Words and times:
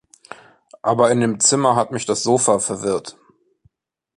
Aber 0.81 1.11
in 1.11 1.19
dem 1.19 1.39
Zimmer 1.39 1.75
hat 1.75 1.91
mich 1.91 2.07
das 2.07 2.23
Sofa 2.23 2.57
verwirrt. 2.57 3.19